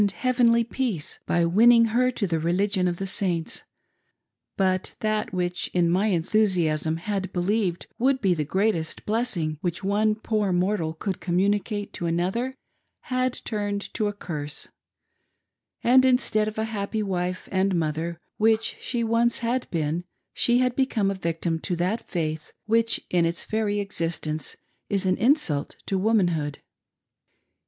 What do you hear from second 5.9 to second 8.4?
my enthusiasm had believed would be